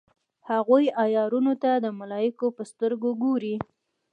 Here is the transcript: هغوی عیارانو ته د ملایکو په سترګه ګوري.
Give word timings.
هغوی 0.49 0.85
عیارانو 1.01 1.53
ته 1.63 1.71
د 1.83 1.85
ملایکو 1.99 2.45
په 2.57 2.63
سترګه 2.71 3.09
ګوري. 3.23 3.55